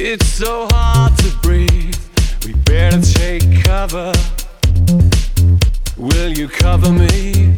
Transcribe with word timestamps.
It's 0.00 0.28
so 0.28 0.68
hard 0.70 1.18
to 1.18 1.30
breathe. 1.42 1.96
We 2.46 2.52
better 2.52 3.00
take 3.00 3.64
cover. 3.64 4.12
Will 5.96 6.28
you 6.28 6.46
cover 6.46 6.92
me? 6.92 7.56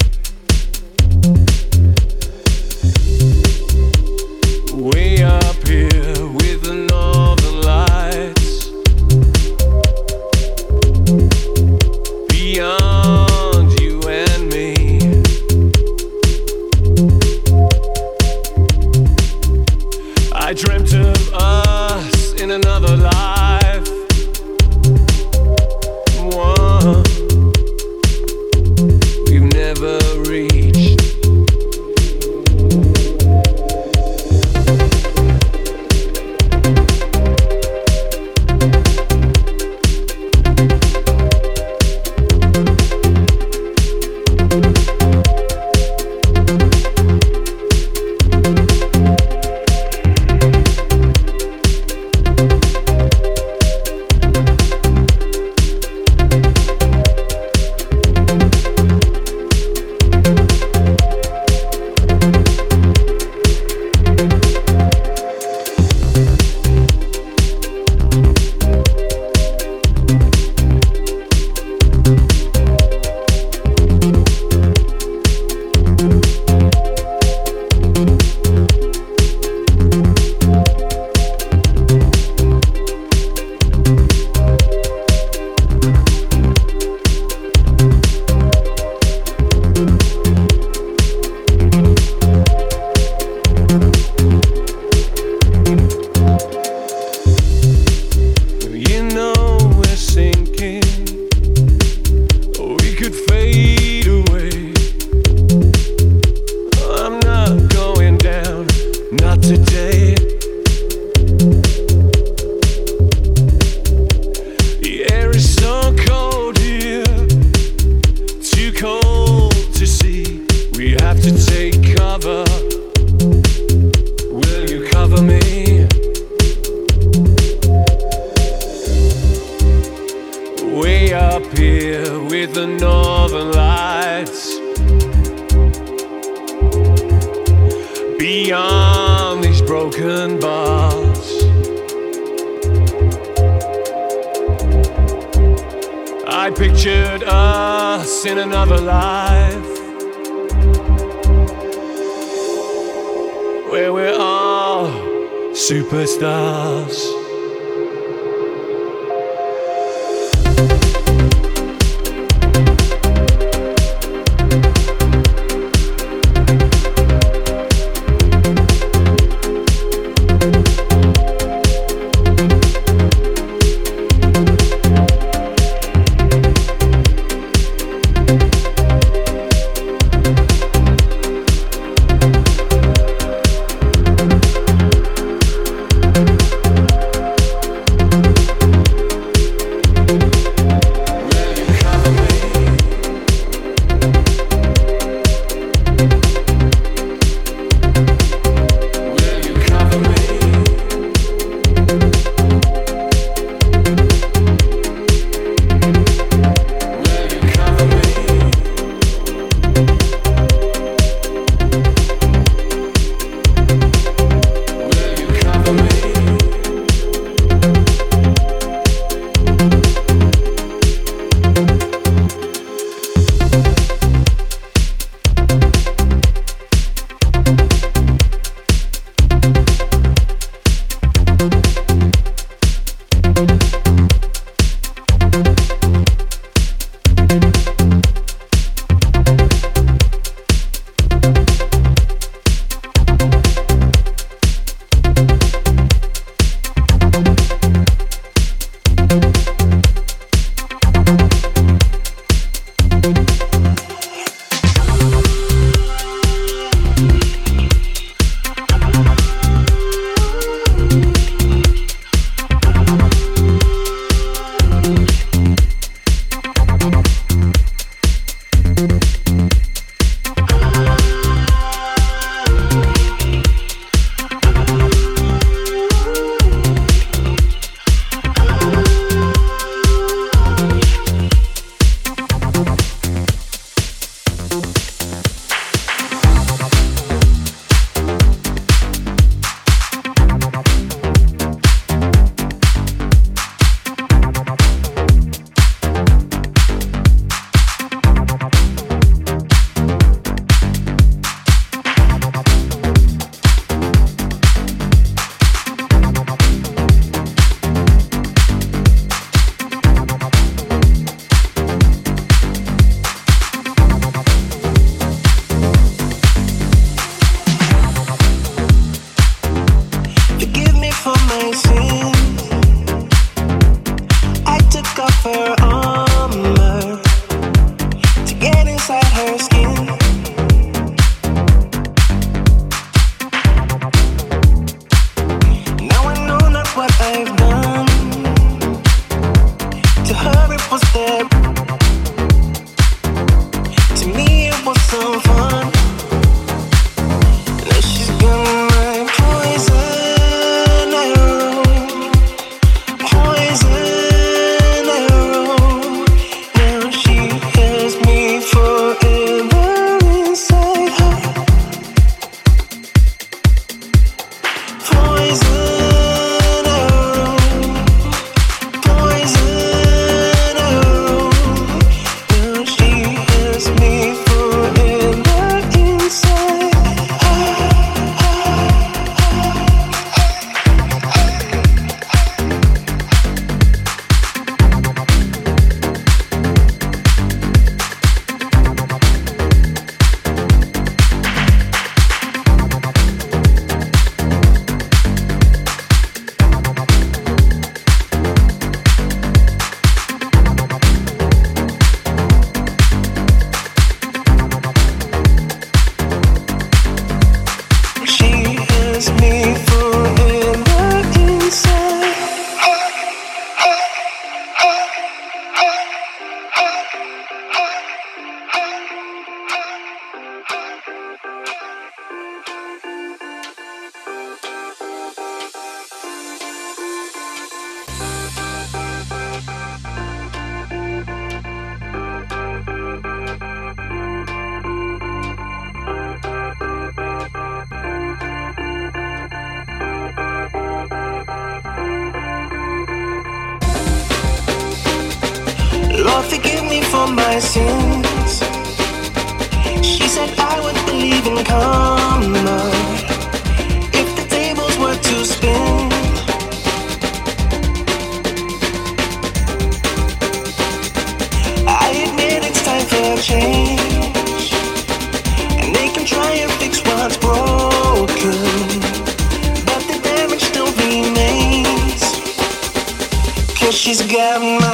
She's 473.81 474.03
got 474.03 474.43
my 474.43 474.70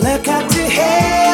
look 0.00 0.28
up 0.28 0.48
to 0.50 0.58
heaven. 0.58 1.27